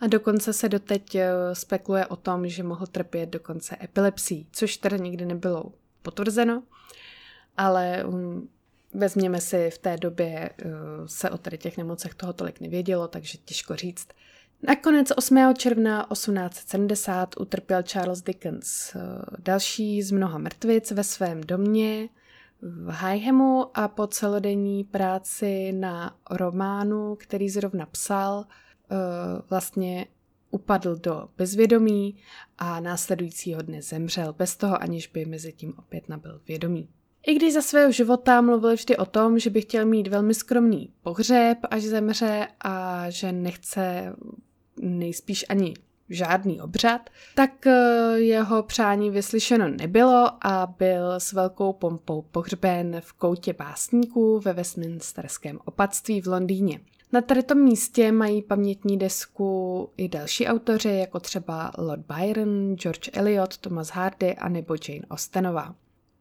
a 0.00 0.06
dokonce 0.06 0.52
se 0.52 0.68
doteď 0.68 1.14
eh, 1.14 1.30
spekuluje 1.52 2.06
o 2.06 2.16
tom, 2.16 2.48
že 2.48 2.62
mohl 2.62 2.86
trpět 2.86 3.28
dokonce 3.28 3.76
epilepsí, 3.82 4.48
což 4.52 4.76
teda 4.76 4.96
nikdy 4.96 5.26
nebylo 5.26 5.72
potvrzeno, 6.02 6.62
ale 7.56 8.04
um, 8.04 8.48
vezměme 8.94 9.40
si, 9.40 9.70
v 9.70 9.78
té 9.78 9.96
době 9.96 10.50
uh, 10.64 10.70
se 11.06 11.30
o 11.30 11.38
tady 11.38 11.58
těch 11.58 11.78
nemocech 11.78 12.14
toho 12.14 12.32
tolik 12.32 12.60
nevědělo, 12.60 13.08
takže 13.08 13.38
těžko 13.38 13.76
říct. 13.76 14.08
Nakonec 14.66 15.08
8. 15.16 15.54
června 15.56 16.06
1870 16.12 17.40
utrpěl 17.40 17.82
Charles 17.82 18.22
Dickens 18.22 18.94
eh, 18.94 19.00
další 19.38 20.02
z 20.02 20.10
mnoha 20.10 20.38
mrtvic 20.38 20.90
ve 20.90 21.04
svém 21.04 21.40
domě 21.40 22.08
v 22.62 22.90
Highhamu 22.90 23.78
a 23.78 23.88
po 23.88 24.06
celodenní 24.06 24.84
práci 24.84 25.72
na 25.72 26.16
románu, 26.30 27.16
který 27.16 27.48
zrovna 27.48 27.86
psal, 27.86 28.44
eh, 28.90 28.96
vlastně 29.50 30.06
upadl 30.50 30.96
do 30.96 31.28
bezvědomí 31.36 32.16
a 32.58 32.80
následujícího 32.80 33.62
dne 33.62 33.82
zemřel, 33.82 34.32
bez 34.32 34.56
toho 34.56 34.82
aniž 34.82 35.06
by 35.06 35.24
mezi 35.24 35.52
tím 35.52 35.74
opět 35.78 36.08
nabil 36.08 36.40
vědomí. 36.48 36.88
I 37.26 37.34
když 37.34 37.54
za 37.54 37.62
svého 37.62 37.92
života 37.92 38.40
mluvil 38.40 38.74
vždy 38.74 38.96
o 38.96 39.04
tom, 39.04 39.38
že 39.38 39.50
by 39.50 39.60
chtěl 39.60 39.86
mít 39.86 40.08
velmi 40.08 40.34
skromný 40.34 40.92
pohřeb, 41.02 41.58
až 41.70 41.82
zemře 41.82 42.46
a 42.60 43.10
že 43.10 43.32
nechce 43.32 44.14
nejspíš 44.80 45.44
ani 45.48 45.74
žádný 46.08 46.60
obřad, 46.60 47.10
tak 47.34 47.66
eh, 47.66 47.72
jeho 48.16 48.62
přání 48.62 49.10
vyslyšeno 49.10 49.68
nebylo 49.68 50.46
a 50.46 50.74
byl 50.78 51.14
s 51.20 51.32
velkou 51.32 51.72
pompou 51.72 52.22
pohřben 52.22 53.00
v 53.00 53.12
koutě 53.12 53.52
básníků 53.52 54.40
ve 54.40 54.52
Westminsterském 54.52 55.58
opatství 55.64 56.20
v 56.20 56.26
Londýně. 56.26 56.80
Na 57.12 57.20
tomto 57.20 57.54
místě 57.54 58.12
mají 58.12 58.42
pamětní 58.42 58.98
desku 58.98 59.90
i 59.96 60.08
další 60.08 60.46
autoři, 60.46 60.88
jako 60.88 61.20
třeba 61.20 61.72
Lord 61.78 62.02
Byron, 62.16 62.76
George 62.76 63.10
Eliot, 63.12 63.58
Thomas 63.58 63.88
Hardy 63.88 64.34
a 64.34 64.48
nebo 64.48 64.74
Jane 64.88 65.06
Austenová. 65.10 65.74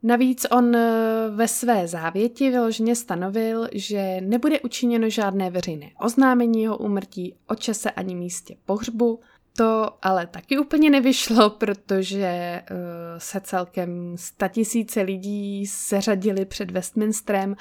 Navíc 0.06 0.46
on 0.52 0.76
eh, 0.76 1.30
ve 1.30 1.48
své 1.48 1.88
závěti 1.88 2.50
vyloženě 2.50 2.96
stanovil, 2.96 3.68
že 3.74 4.22
nebude 4.22 4.60
učiněno 4.60 5.10
žádné 5.10 5.50
veřejné 5.50 5.92
oznámení 6.00 6.62
jeho 6.62 6.78
úmrtí 6.78 7.36
o 7.48 7.56
čase 7.56 7.92
ani 7.92 8.16
místě 8.16 8.56
pohřbu. 8.66 9.20
To 9.58 9.90
ale 10.02 10.28
taky 10.28 10.60
úplně 10.60 10.90
nevyšlo, 10.90 11.50
protože 11.50 12.62
uh, 12.72 12.78
se 13.18 13.42
celkem 13.42 14.18
statisíce 14.18 15.02
lidí 15.02 15.68
seřadili 15.68 16.46
před 16.46 16.72
Westminsterem, 16.72 17.56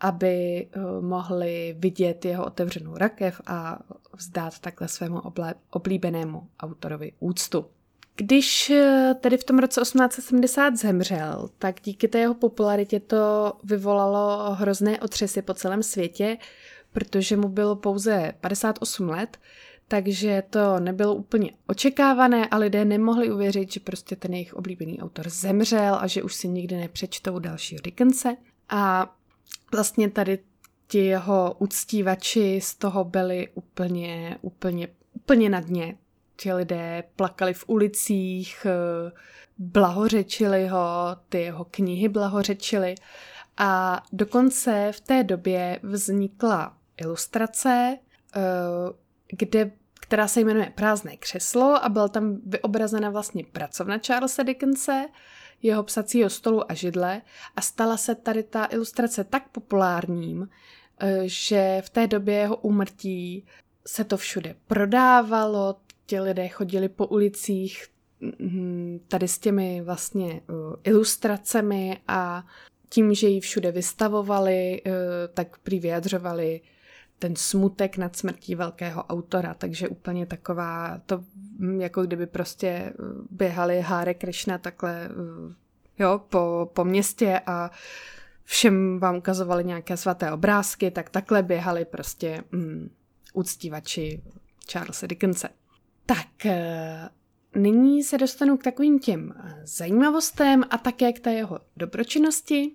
aby 0.00 0.66
uh, 0.76 1.04
mohli 1.04 1.76
vidět 1.78 2.24
jeho 2.24 2.46
otevřenou 2.46 2.96
rakev 2.96 3.40
a 3.46 3.78
vzdát 4.16 4.58
takhle 4.58 4.88
svému 4.88 5.22
oblíbenému 5.70 6.48
autorovi 6.60 7.12
úctu. 7.20 7.66
Když 8.16 8.70
eh, 8.70 9.14
tedy 9.20 9.36
v 9.36 9.44
tom 9.44 9.58
roce 9.58 9.80
1870 9.80 10.76
zemřel, 10.76 11.48
tak 11.58 11.80
díky 11.84 12.08
té 12.08 12.18
jeho 12.18 12.34
popularitě 12.34 13.00
to 13.00 13.52
vyvolalo 13.64 14.54
hrozné 14.54 15.00
otřesy 15.00 15.42
po 15.42 15.54
celém 15.54 15.82
světě, 15.82 16.38
protože 16.92 17.36
mu 17.36 17.48
bylo 17.48 17.76
pouze 17.76 18.32
58 18.40 19.08
let, 19.08 19.38
takže 19.88 20.42
to 20.50 20.80
nebylo 20.80 21.14
úplně 21.14 21.50
očekávané 21.66 22.46
a 22.46 22.56
lidé 22.56 22.84
nemohli 22.84 23.32
uvěřit, 23.32 23.72
že 23.72 23.80
prostě 23.80 24.16
ten 24.16 24.32
jejich 24.32 24.54
oblíbený 24.54 25.00
autor 25.00 25.28
zemřel 25.28 25.98
a 26.00 26.06
že 26.06 26.22
už 26.22 26.34
si 26.34 26.48
nikdy 26.48 26.76
nepřečtou 26.76 27.38
dalšího 27.38 27.80
Dickense. 27.84 28.36
A 28.68 29.14
vlastně 29.72 30.10
tady 30.10 30.38
ti 30.88 30.98
jeho 30.98 31.56
uctívači 31.58 32.60
z 32.62 32.74
toho 32.74 33.04
byli 33.04 33.48
úplně, 33.54 34.38
úplně, 34.42 34.88
úplně 35.12 35.50
na 35.50 35.60
dně 35.60 35.96
ti 36.36 36.52
lidé 36.52 37.04
plakali 37.16 37.54
v 37.54 37.64
ulicích, 37.66 38.66
eh, 38.66 39.12
blahořečili 39.58 40.68
ho, 40.68 41.16
ty 41.28 41.40
jeho 41.40 41.64
knihy 41.64 42.08
blahořečili. 42.08 42.94
A 43.56 44.02
dokonce 44.12 44.92
v 44.92 45.00
té 45.00 45.24
době 45.24 45.80
vznikla 45.82 46.76
ilustrace, 46.96 47.98
eh, 48.36 48.40
kde, 49.32 49.70
která 50.00 50.28
se 50.28 50.40
jmenuje 50.40 50.72
Prázdné 50.74 51.16
křeslo 51.16 51.84
a 51.84 51.88
byla 51.88 52.08
tam 52.08 52.38
vyobrazena 52.46 53.10
vlastně 53.10 53.44
pracovna 53.52 53.98
Charlesa 54.06 54.42
Dickense, 54.42 55.06
jeho 55.62 55.82
psacího 55.82 56.30
stolu 56.30 56.70
a 56.70 56.74
židle. 56.74 57.22
A 57.56 57.60
stala 57.60 57.96
se 57.96 58.14
tady 58.14 58.42
ta 58.42 58.64
ilustrace 58.70 59.24
tak 59.24 59.48
populárním, 59.48 60.48
eh, 61.00 61.22
že 61.24 61.82
v 61.84 61.90
té 61.90 62.06
době 62.06 62.34
jeho 62.34 62.56
úmrtí 62.56 63.46
se 63.86 64.04
to 64.04 64.16
všude 64.16 64.54
prodávalo, 64.66 65.76
ti 66.06 66.20
lidé 66.20 66.48
chodili 66.48 66.88
po 66.88 67.06
ulicích 67.06 67.86
mm, 68.20 69.00
tady 69.08 69.28
s 69.28 69.38
těmi 69.38 69.82
vlastně 69.82 70.40
uh, 70.48 70.74
ilustracemi 70.84 71.98
a 72.08 72.46
tím, 72.88 73.14
že 73.14 73.28
ji 73.28 73.40
všude 73.40 73.72
vystavovali, 73.72 74.82
uh, 74.86 74.92
tak 75.34 75.58
prý 75.58 75.80
vyjadřovali 75.80 76.60
ten 77.18 77.36
smutek 77.36 77.96
nad 77.96 78.16
smrtí 78.16 78.54
velkého 78.54 79.04
autora, 79.04 79.54
takže 79.54 79.88
úplně 79.88 80.26
taková, 80.26 81.00
to 81.06 81.24
mm, 81.58 81.80
jako 81.80 82.02
kdyby 82.02 82.26
prostě 82.26 82.92
uh, 82.98 83.06
běhali 83.30 83.80
Hare 83.80 84.14
Krishna 84.14 84.58
takhle 84.58 85.08
jo, 85.98 86.20
po, 86.30 86.70
po 86.72 86.84
městě 86.84 87.40
a 87.46 87.70
všem 88.44 88.98
vám 88.98 89.16
ukazovali 89.16 89.64
nějaké 89.64 89.96
svaté 89.96 90.32
obrázky, 90.32 90.90
tak 90.90 91.10
takhle 91.10 91.42
běhali 91.42 91.84
prostě 91.84 92.44
um, 92.52 92.90
úctívači 93.34 94.22
Charlesa 94.72 95.06
Dickense. 95.06 95.48
Tak, 96.06 96.46
eh, 96.46 97.08
nyní 97.56 98.02
se 98.02 98.18
dostanu 98.18 98.56
k 98.56 98.62
takovým 98.62 98.98
těm 98.98 99.34
zajímavostem 99.64 100.64
a 100.70 100.78
také 100.78 101.12
k 101.12 101.20
té 101.20 101.32
jeho 101.32 101.58
dobročinnosti. 101.76 102.72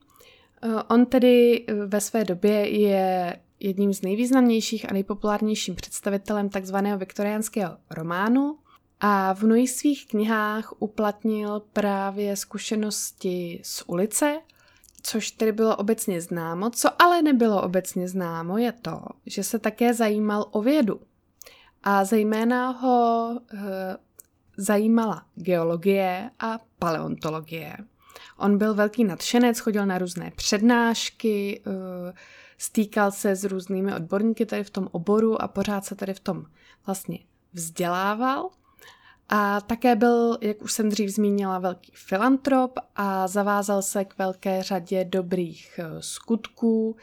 On 0.90 1.06
tedy 1.06 1.66
ve 1.86 2.02
své 2.02 2.24
době 2.26 2.70
je 2.80 3.40
jedním 3.60 3.94
z 3.94 4.02
nejvýznamnějších 4.02 4.90
a 4.90 4.94
nejpopulárnějším 4.94 5.76
představitelem 5.76 6.50
takzvaného 6.50 6.98
viktoriánského 6.98 7.78
románu 7.92 8.58
a 9.00 9.34
v 9.34 9.44
mnohých 9.44 9.72
svých 9.72 10.08
knihách 10.08 10.74
uplatnil 10.80 11.60
právě 11.74 12.36
zkušenosti 12.36 13.62
z 13.64 13.84
ulice, 13.88 14.42
což 15.04 15.32
tedy 15.32 15.52
bylo 15.52 15.76
obecně 15.76 16.22
známo. 16.22 16.70
Co 16.70 17.02
ale 17.02 17.22
nebylo 17.22 17.64
obecně 17.64 18.08
známo, 18.08 18.58
je 18.58 18.72
to, 18.72 19.02
že 19.26 19.44
se 19.44 19.60
také 19.60 19.94
zajímal 19.94 20.46
o 20.52 20.62
vědu. 20.62 21.00
A 21.84 22.06
zejména 22.06 22.70
ho 22.70 23.32
e, 23.54 23.58
zajímala 24.58 25.26
geologie 25.36 26.30
a 26.40 26.60
paleontologie. 26.80 27.78
On 28.38 28.58
byl 28.58 28.74
velký 28.74 29.04
nadšenec, 29.04 29.60
chodil 29.60 29.86
na 29.86 29.98
různé 29.98 30.32
přednášky, 30.36 31.62
e, 31.66 31.72
stýkal 32.58 33.12
se 33.12 33.36
s 33.36 33.44
různými 33.44 33.96
odborníky 33.96 34.46
tady 34.46 34.64
v 34.64 34.70
tom 34.70 34.88
oboru 34.92 35.42
a 35.42 35.48
pořád 35.48 35.86
se 35.86 35.96
tady 35.96 36.14
v 36.14 36.20
tom 36.20 36.46
vlastně 36.86 37.20
vzdělával. 37.54 38.50
A 39.30 39.62
také 39.62 39.96
byl, 39.96 40.38
jak 40.42 40.62
už 40.62 40.74
jsem 40.74 40.90
dřív 40.90 41.10
zmínila, 41.10 41.60
velký 41.60 41.92
filantrop 41.96 42.80
a 42.96 43.28
zavázal 43.28 43.82
se 43.82 44.06
k 44.06 44.18
velké 44.18 44.64
řadě 44.64 45.06
dobrých 45.06 45.80
eh, 45.80 45.88
skutků, 46.00 46.96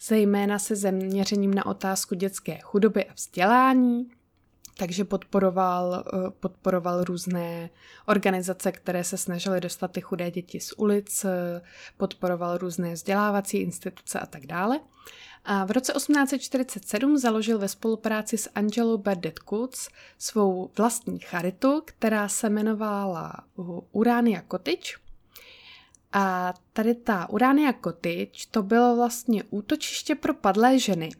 zejména 0.00 0.58
se 0.58 0.76
zaměřením 0.76 1.54
na 1.54 1.66
otázku 1.66 2.14
dětské 2.14 2.58
chudoby 2.62 3.04
a 3.04 3.14
vzdělání 3.14 4.10
takže 4.80 5.04
podporoval, 5.04 6.04
eh, 6.06 6.30
podporoval 6.30 7.04
různé 7.04 7.70
organizace, 8.06 8.72
které 8.72 9.04
se 9.04 9.16
snažily 9.16 9.60
dostat 9.60 9.92
ty 9.92 10.00
chudé 10.00 10.30
děti 10.30 10.60
z 10.60 10.72
ulic, 10.72 11.24
eh, 11.24 11.62
podporoval 11.96 12.58
různé 12.58 12.92
vzdělávací 12.92 13.58
instituce 13.58 14.20
a 14.20 14.26
tak 14.26 14.46
dále. 14.46 14.80
A 15.44 15.64
v 15.64 15.70
roce 15.70 15.92
1847 15.92 17.18
založil 17.18 17.58
ve 17.58 17.68
spolupráci 17.68 18.38
s 18.38 18.50
Angelou 18.54 18.98
Burdett 18.98 19.38
Coates 19.48 19.88
svou 20.18 20.70
vlastní 20.78 21.18
charitu, 21.18 21.82
která 21.84 22.28
se 22.28 22.46
jmenovala 22.46 23.32
Urania 23.92 24.42
Cottage. 24.50 24.92
A 26.12 26.54
tady 26.72 26.94
ta 26.94 27.28
Urania 27.28 27.72
Cottage 27.84 28.46
to 28.50 28.62
bylo 28.62 28.96
vlastně 28.96 29.44
útočiště 29.50 30.14
pro 30.14 30.34
padlé 30.34 30.78
ženy, 30.78 31.10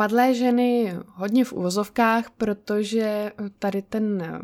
padlé 0.00 0.34
ženy 0.34 0.94
hodně 1.06 1.44
v 1.44 1.52
uvozovkách, 1.52 2.30
protože 2.30 3.32
tady 3.58 3.82
ten 3.82 4.38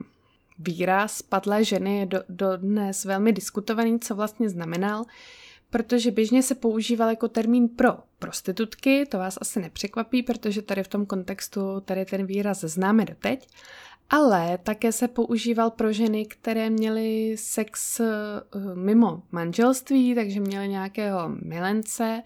výraz 0.58 1.22
padlé 1.22 1.64
ženy 1.64 1.98
je 1.98 2.06
do, 2.06 2.22
do 2.28 2.56
dnes 2.56 3.04
velmi 3.04 3.32
diskutovaný, 3.32 4.00
co 4.00 4.14
vlastně 4.14 4.48
znamenal, 4.48 5.04
protože 5.70 6.10
běžně 6.10 6.42
se 6.42 6.54
používal 6.54 7.08
jako 7.08 7.28
termín 7.28 7.68
pro 7.68 7.98
prostitutky, 8.18 9.06
to 9.06 9.18
vás 9.18 9.38
asi 9.40 9.60
nepřekvapí, 9.60 10.22
protože 10.22 10.62
tady 10.62 10.82
v 10.82 10.88
tom 10.88 11.06
kontextu 11.06 11.80
tady 11.80 12.04
ten 12.04 12.26
výraz 12.26 12.60
známe 12.60 13.04
doteď, 13.04 13.48
ale 14.10 14.58
také 14.58 14.92
se 14.92 15.08
používal 15.08 15.70
pro 15.70 15.92
ženy, 15.92 16.26
které 16.26 16.70
měly 16.70 17.36
sex 17.38 18.00
eh, 18.00 18.06
mimo 18.75 19.22
manželství, 19.32 20.14
takže 20.14 20.40
měly 20.40 20.68
nějakého 20.68 21.28
milence, 21.42 22.22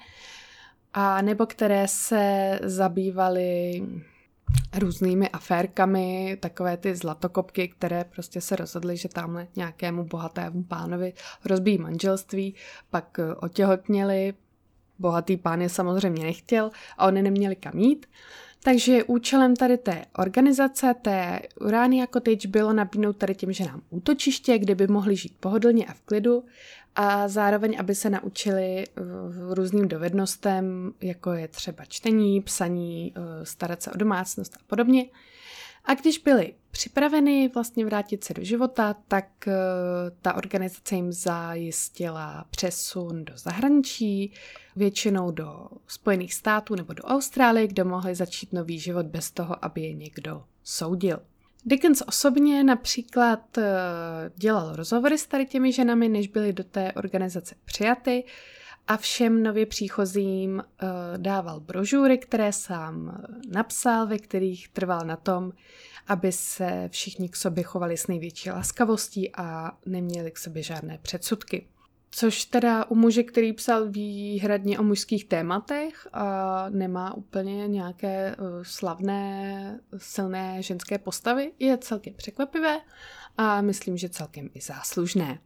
a 0.95 1.23
nebo 1.23 1.47
které 1.47 1.89
se 1.89 2.59
zabývaly 2.63 3.83
různými 4.79 5.29
aférkami, 5.29 6.37
takové 6.41 6.77
ty 6.77 6.97
zlatokopky, 6.97 7.69
které 7.69 8.05
prostě 8.05 8.41
se 8.41 8.57
rozhodly, 8.57 8.97
že 8.97 9.09
tamhle 9.09 9.47
nějakému 9.57 10.05
bohatému 10.05 10.63
pánovi 10.63 11.13
rozbíjí 11.45 11.79
manželství, 11.79 12.55
pak 12.91 13.21
otěhotněli, 13.37 14.35
bohatý 14.99 15.37
pán 15.37 15.63
je 15.63 15.69
samozřejmě 15.69 16.25
nechtěl 16.25 16.71
a 16.99 17.07
oni 17.07 17.23
neměli 17.23 17.57
kam 17.57 17.79
jít. 17.79 18.07
Takže 18.63 19.05
účelem 19.05 19.57
tady 19.57 19.79
té 19.79 20.05
organizace, 20.19 20.95
té 21.03 21.41
Urania 21.61 22.07
Cottage, 22.07 22.49
bylo 22.49 22.73
nabídnout 22.73 23.17
tady 23.17 23.35
těm 23.35 23.53
ženám 23.53 23.83
útočiště, 23.91 24.59
kde 24.59 24.75
by 24.75 24.87
mohli 24.87 25.17
žít 25.17 25.37
pohodlně 25.41 25.87
a 25.87 25.93
v 25.93 26.01
klidu 26.01 26.45
a 26.97 27.29
zároveň, 27.29 27.77
aby 27.79 27.95
se 27.95 28.11
naučili 28.11 28.85
eh, 28.85 29.03
různým 29.55 29.89
dovednostem, 29.89 30.93
jako 31.01 31.33
je 31.33 31.49
třeba 31.49 31.85
čtení, 31.85 32.41
psaní, 32.41 33.15
eh, 33.17 33.47
starat 33.47 33.83
se 33.83 33.91
o 33.91 33.97
domácnost 33.97 34.55
a 34.57 34.59
podobně. 34.67 35.07
A 35.85 35.95
když 35.95 36.19
byli 36.19 36.55
připraveni 36.71 37.51
vlastně 37.55 37.85
vrátit 37.85 38.25
se 38.25 38.35
do 38.35 38.45
života, 38.45 38.97
tak 39.09 39.49
eh, 39.49 39.55
ta 40.23 40.35
organizace 40.35 40.95
jim 40.95 41.13
zajistila 41.13 42.45
přesun 42.51 43.25
do 43.25 43.33
zahraničí, 43.37 44.33
většinou 44.77 45.31
do 45.31 45.69
Spojených 45.87 46.35
států 46.35 46.75
nebo 46.75 46.93
do 46.93 47.03
Austrálie, 47.03 47.67
kde 47.67 47.85
mohli 47.85 48.15
začít 48.15 48.53
nový 48.53 48.79
život 48.79 49.07
bez 49.07 49.31
toho, 49.31 49.65
aby 49.65 49.81
je 49.81 49.93
někdo 49.93 50.45
soudil. 50.65 51.19
Dickens 51.65 52.03
osobně 52.07 52.65
například 52.65 53.59
eh, 53.59 53.65
dělal 54.37 54.77
rozhovory 54.77 55.19
s 55.19 55.27
tady 55.27 55.47
těmi 55.47 55.73
ženami, 55.73 56.09
než 56.09 56.29
byly 56.29 56.53
do 56.53 56.65
té 56.65 56.93
organizace 56.93 57.55
přijaty 57.65 58.25
a 58.89 58.97
všem 58.97 59.43
nově 59.43 59.67
příchozím 59.67 60.63
eh, 60.63 60.87
dával 61.17 61.61
brožury, 61.61 62.19
které 62.19 62.53
sám 62.53 63.23
napsal, 63.49 64.07
ve 64.07 64.19
kterých 64.19 64.69
trval 64.69 65.01
na 65.05 65.17
tom, 65.17 65.53
aby 66.09 66.33
se 66.33 66.89
všichni 66.93 67.29
k 67.29 67.37
sobě 67.37 67.65
chovali 67.65 67.97
s 67.97 68.07
největší 68.07 68.51
laskavostí 68.51 69.37
a 69.37 69.73
neměli 69.87 70.31
k 70.31 70.39
sobě 70.39 70.63
žádné 70.63 70.99
předsudky. 71.03 71.67
Což 72.11 72.45
teda 72.45 72.85
u 72.85 72.95
muže, 72.95 73.23
který 73.23 73.53
psal 73.53 73.91
výhradně 73.91 74.79
o 74.79 74.83
mužských 74.83 75.25
tématech 75.25 76.09
a 76.13 76.67
nemá 76.71 77.15
úplně 77.15 77.69
nějaké 77.69 78.37
uh, 78.37 78.47
slavné, 78.63 79.81
silné 79.97 80.63
ženské 80.63 80.99
postavy, 80.99 81.53
je 81.59 81.79
celkem 81.79 82.15
překvapivé 82.15 82.81
a 83.37 83.61
myslím, 83.61 83.97
že 83.97 84.09
celkem 84.09 84.51
i 84.55 84.61
záslužné. 84.61 85.39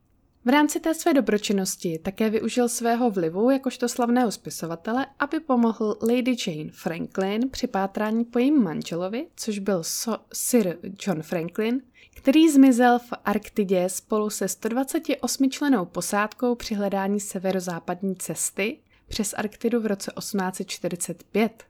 V 0.47 0.49
rámci 0.49 0.81
té 0.81 0.95
své 0.95 1.15
dobročinnosti 1.15 1.99
také 1.99 2.31
využil 2.31 2.69
svého 2.69 3.11
vlivu 3.11 3.51
jakožto 3.51 3.89
slavného 3.89 4.31
spisovatele, 4.33 5.07
aby 5.19 5.41
pomohl 5.41 5.99
Lady 6.03 6.37
Jane 6.47 6.71
Franklin 6.73 7.51
při 7.51 7.67
pátrání 7.67 8.25
po 8.25 8.39
jejím 8.39 8.63
manželovi, 8.63 9.27
což 9.37 9.59
byl 9.59 9.81
so- 9.81 10.19
Sir 10.33 10.79
John 11.07 11.23
Franklin, 11.23 11.83
který 12.15 12.51
zmizel 12.51 12.99
v 12.99 13.13
Arktidě 13.25 13.89
spolu 13.89 14.31
se 14.31 14.49
128 14.49 15.51
členou 15.51 15.85
posádkou 15.85 16.55
při 16.55 16.75
hledání 16.75 17.21
severozápadní 17.21 18.17
cesty 18.17 18.79
přes 19.09 19.35
Arktidu 19.37 19.81
v 19.81 19.87
roce 19.87 20.13
1845. 20.19 21.65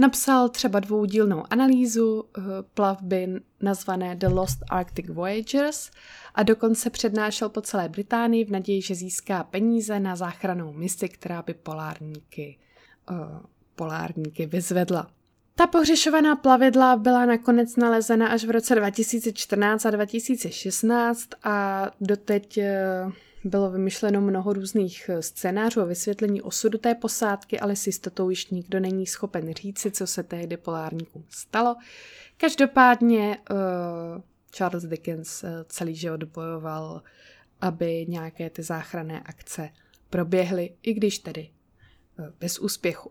Napsal 0.00 0.48
třeba 0.48 0.80
dvoudílnou 0.80 1.44
analýzu 1.50 2.24
eh, 2.24 2.42
plavby 2.74 3.28
nazvané 3.60 4.16
The 4.16 4.28
Lost 4.28 4.58
Arctic 4.70 5.06
Voyagers 5.08 5.90
a 6.34 6.42
dokonce 6.42 6.90
přednášel 6.90 7.48
po 7.48 7.60
celé 7.60 7.88
Británii 7.88 8.44
v 8.44 8.50
naději, 8.50 8.82
že 8.82 8.94
získá 8.94 9.44
peníze 9.44 10.00
na 10.00 10.16
záchranou 10.16 10.72
misi, 10.72 11.08
která 11.08 11.42
by 11.42 11.54
polárníky, 11.54 12.58
uh, 13.10 13.16
polárníky 13.74 14.46
vyzvedla. 14.46 15.10
Ta 15.54 15.66
pohřešovaná 15.66 16.36
plavidla 16.36 16.96
byla 16.96 17.26
nakonec 17.26 17.76
nalezena 17.76 18.28
až 18.28 18.44
v 18.44 18.50
roce 18.50 18.74
2014 18.74 19.86
a 19.86 19.90
2016 19.90 21.28
a 21.44 21.86
doteď 22.00 22.58
eh, 22.58 23.12
bylo 23.44 23.70
vymyšleno 23.70 24.20
mnoho 24.20 24.52
různých 24.52 25.08
eh, 25.08 25.22
scénářů 25.22 25.80
a 25.80 25.84
vysvětlení 25.84 26.42
osudu 26.42 26.78
té 26.78 26.94
posádky, 26.94 27.60
ale 27.60 27.76
s 27.76 27.86
jistotou 27.86 28.30
již 28.30 28.50
nikdo 28.50 28.80
není 28.80 29.06
schopen 29.06 29.54
říci, 29.54 29.90
co 29.90 30.06
se 30.06 30.22
tehdy 30.22 30.56
polárníkům 30.56 31.24
stalo. 31.28 31.76
Každopádně 32.36 33.38
uh, 33.50 33.56
Charles 34.50 34.84
Dickens 34.84 35.42
uh, 35.42 35.50
celý 35.66 35.94
život 35.94 36.24
bojoval, 36.24 37.02
aby 37.60 38.06
nějaké 38.08 38.50
ty 38.50 38.62
záchranné 38.62 39.20
akce 39.20 39.70
proběhly, 40.10 40.74
i 40.82 40.94
když 40.94 41.18
tedy 41.18 41.50
bez 42.40 42.58
úspěchu. 42.58 43.10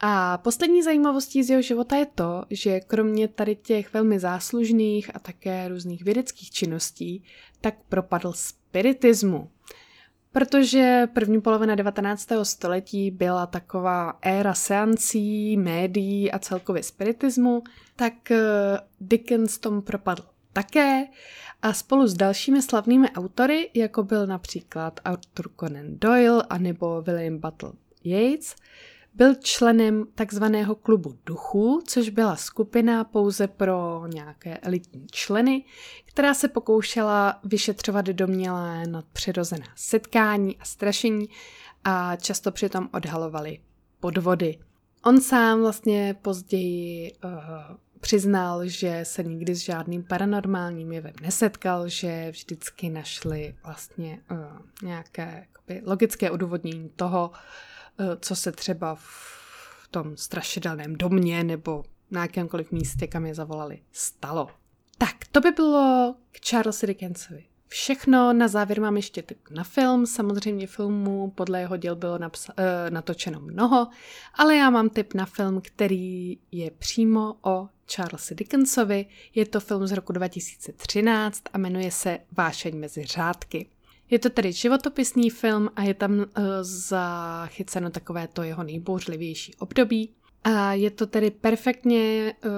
A 0.00 0.38
poslední 0.38 0.82
zajímavostí 0.82 1.42
z 1.42 1.50
jeho 1.50 1.62
života 1.62 1.96
je 1.96 2.06
to, 2.06 2.44
že 2.50 2.80
kromě 2.80 3.28
tady 3.28 3.56
těch 3.56 3.92
velmi 3.92 4.18
záslužných 4.18 5.16
a 5.16 5.18
také 5.18 5.68
různých 5.68 6.04
vědeckých 6.04 6.50
činností, 6.50 7.24
tak 7.60 7.74
propadl 7.88 8.32
spiritismu. 8.76 9.50
Protože 10.32 11.08
první 11.14 11.40
polovina 11.40 11.74
19. 11.74 12.28
století 12.42 13.10
byla 13.10 13.46
taková 13.46 14.18
éra 14.22 14.54
seancí, 14.54 15.56
médií 15.56 16.32
a 16.32 16.38
celkově 16.38 16.82
spiritismu, 16.82 17.62
tak 17.96 18.30
eh, 18.30 18.38
Dickens 19.00 19.58
tom 19.58 19.82
propadl 19.82 20.22
také 20.52 21.06
a 21.62 21.72
spolu 21.72 22.06
s 22.06 22.14
dalšími 22.14 22.62
slavnými 22.62 23.10
autory, 23.10 23.70
jako 23.74 24.02
byl 24.02 24.26
například 24.26 25.00
Arthur 25.04 25.50
Conan 25.60 25.86
Doyle 25.98 26.44
a 26.50 26.58
nebo 26.58 27.02
William 27.02 27.38
Butler 27.38 27.72
Yeats, 28.04 28.54
Byl 29.16 29.34
členem 29.34 30.06
takzvaného 30.14 30.74
klubu 30.74 31.18
duchů, 31.26 31.82
což 31.86 32.08
byla 32.08 32.36
skupina 32.36 33.04
pouze 33.04 33.48
pro 33.48 34.06
nějaké 34.06 34.58
elitní 34.58 35.06
členy, 35.10 35.64
která 36.04 36.34
se 36.34 36.48
pokoušela 36.48 37.40
vyšetřovat 37.44 38.06
domělé 38.06 38.86
nadpřirozená 38.86 39.66
setkání 39.76 40.58
a 40.58 40.64
strašení 40.64 41.28
a 41.84 42.16
často 42.16 42.52
přitom 42.52 42.88
odhalovali 42.92 43.58
podvody. 44.00 44.58
On 45.04 45.20
sám 45.20 45.60
vlastně 45.60 46.16
později 46.22 47.12
uh, 47.24 47.30
přiznal, 48.00 48.66
že 48.66 49.00
se 49.02 49.22
nikdy 49.22 49.54
s 49.54 49.58
žádným 49.58 50.04
paranormálním 50.04 50.92
jevem 50.92 51.12
nesetkal, 51.22 51.88
že 51.88 52.30
vždycky 52.30 52.88
našli 52.90 53.54
vlastně 53.64 54.20
uh, 54.30 54.38
nějaké 54.82 55.46
jakoby, 55.48 55.82
logické 55.86 56.30
odůvodnění 56.30 56.90
toho, 56.96 57.30
uh, 58.00 58.06
co 58.20 58.36
se 58.36 58.52
třeba 58.52 58.94
v 58.94 59.88
tom 59.90 60.16
strašidelném 60.16 60.96
domě 60.96 61.44
nebo 61.44 61.84
na 62.10 62.22
jakémkoliv 62.22 62.72
místě, 62.72 63.06
kam 63.06 63.26
je 63.26 63.34
zavolali, 63.34 63.82
stalo. 63.92 64.48
Tak, 64.98 65.16
to 65.32 65.40
by 65.40 65.50
bylo 65.50 66.14
k 66.32 66.48
Charlesu 66.48 66.86
Dickensovi. 66.86 67.44
Všechno, 67.68 68.32
na 68.32 68.48
závěr 68.48 68.80
mám 68.80 68.96
ještě 68.96 69.22
tip 69.22 69.50
na 69.50 69.64
film, 69.64 70.06
samozřejmě 70.06 70.66
filmů 70.66 71.32
podle 71.34 71.60
jeho 71.60 71.76
děl 71.76 71.96
bylo 71.96 72.18
napsa- 72.18 72.54
uh, 72.58 72.90
natočeno 72.90 73.40
mnoho, 73.40 73.88
ale 74.34 74.56
já 74.56 74.70
mám 74.70 74.88
tip 74.88 75.14
na 75.14 75.26
film, 75.26 75.60
který 75.64 76.38
je 76.52 76.70
přímo 76.70 77.36
o 77.42 77.68
Charlesi 77.94 78.34
Dickensovi. 78.34 79.06
Je 79.34 79.46
to 79.46 79.60
film 79.60 79.86
z 79.86 79.92
roku 79.92 80.12
2013 80.12 81.42
a 81.52 81.58
jmenuje 81.58 81.90
se 81.90 82.18
Vášeň 82.32 82.76
mezi 82.76 83.04
řádky. 83.04 83.68
Je 84.10 84.18
to 84.18 84.30
tedy 84.30 84.52
životopisný 84.52 85.30
film 85.30 85.70
a 85.76 85.82
je 85.82 85.94
tam 85.94 86.12
uh, 86.18 86.24
zachyceno 86.62 87.90
takové 87.90 88.28
to 88.28 88.42
jeho 88.42 88.62
nejbouřlivější 88.62 89.54
období. 89.54 90.10
A 90.44 90.72
je 90.72 90.90
to 90.90 91.06
tedy 91.06 91.30
perfektně 91.30 92.34
uh, 92.44 92.50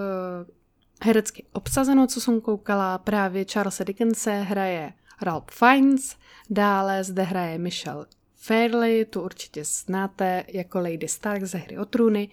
herecky 1.03 1.45
obsazeno, 1.53 2.07
co 2.07 2.21
jsem 2.21 2.41
koukala, 2.41 2.99
právě 2.99 3.45
Charlesa 3.53 3.85
Dickense 3.85 4.41
hraje 4.41 4.93
Ralph 5.23 5.51
Fiennes, 5.51 6.17
dále 6.51 7.05
zde 7.05 7.23
hraje 7.23 7.59
Michelle 7.59 8.07
Fairley, 8.41 9.05
tu 9.05 9.23
určitě 9.23 9.65
znáte 9.65 10.45
jako 10.49 10.79
Lady 10.79 11.09
Stark 11.09 11.45
ze 11.45 11.59
hry 11.59 11.79
o 11.79 11.85
trůny, 11.85 12.29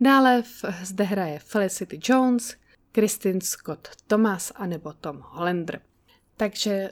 dále 0.00 0.42
zde 0.82 1.04
hraje 1.04 1.38
Felicity 1.38 2.00
Jones, 2.02 2.56
Kristin 2.92 3.40
Scott 3.40 3.88
Thomas 4.06 4.52
a 4.54 4.66
nebo 4.66 4.92
Tom 4.92 5.20
Hollander. 5.24 5.80
Takže 6.36 6.90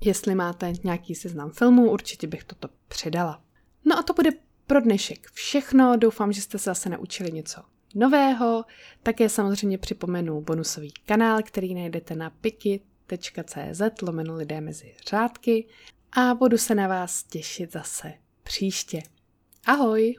jestli 0.00 0.34
máte 0.34 0.72
nějaký 0.84 1.14
seznam 1.14 1.50
filmů, 1.50 1.90
určitě 1.90 2.26
bych 2.26 2.44
toto 2.44 2.68
přidala. 2.88 3.42
No 3.84 3.98
a 3.98 4.02
to 4.02 4.12
bude 4.12 4.30
pro 4.66 4.80
dnešek 4.80 5.30
všechno. 5.32 5.96
Doufám, 5.96 6.32
že 6.32 6.42
jste 6.42 6.58
se 6.58 6.70
zase 6.70 6.88
naučili 6.88 7.32
něco 7.32 7.62
nového. 7.94 8.64
Také 9.02 9.28
samozřejmě 9.28 9.78
připomenu 9.78 10.40
bonusový 10.40 10.92
kanál, 11.06 11.42
který 11.42 11.74
najdete 11.74 12.14
na 12.14 12.30
piki.cz 12.30 14.02
lomeno 14.02 14.34
lidé 14.34 14.60
mezi 14.60 14.94
řádky 15.08 15.68
a 16.12 16.34
budu 16.34 16.58
se 16.58 16.74
na 16.74 16.88
vás 16.88 17.22
těšit 17.22 17.72
zase 17.72 18.12
příště. 18.42 19.02
Ahoj! 19.66 20.16